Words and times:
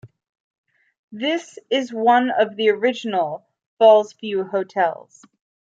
This 1.11 1.59
is 1.69 1.93
one 1.93 2.31
of 2.31 2.55
the 2.55 2.69
original 2.69 3.45
Fallsview 3.79 4.49
hotels. 4.49 5.21